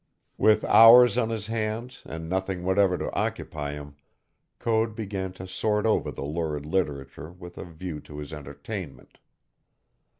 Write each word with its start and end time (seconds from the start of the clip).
With 0.39 0.63
hours 0.63 1.15
on 1.15 1.29
his 1.29 1.45
hands 1.45 2.01
and 2.07 2.27
nothing 2.27 2.63
whatever 2.63 2.97
to 2.97 3.13
occupy 3.13 3.73
him, 3.73 3.97
Code 4.57 4.95
began 4.95 5.31
to 5.33 5.45
sort 5.45 5.85
over 5.85 6.09
the 6.09 6.25
lurid 6.25 6.65
literature 6.65 7.29
with 7.31 7.55
a 7.59 7.65
view 7.65 7.99
to 7.99 8.17
his 8.17 8.33
entertainment. 8.33 9.19